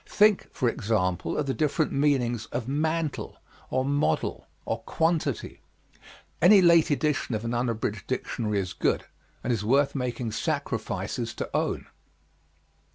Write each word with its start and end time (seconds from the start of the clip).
Think, 0.09 0.51
for 0.51 0.67
example, 0.67 1.37
of 1.37 1.45
the 1.45 1.53
different 1.53 1.91
meanings 1.91 2.47
of 2.47 2.67
mantle, 2.67 3.37
or 3.69 3.85
model, 3.85 4.47
or 4.65 4.79
quantity. 4.81 5.61
Any 6.41 6.59
late 6.59 6.89
edition 6.89 7.35
of 7.35 7.45
an 7.45 7.53
unabridged 7.53 8.07
dictionary 8.07 8.57
is 8.59 8.73
good, 8.73 9.05
and 9.43 9.53
is 9.53 9.63
worth 9.63 9.93
making 9.93 10.31
sacrifices 10.31 11.35
to 11.35 11.55
own. 11.55 11.85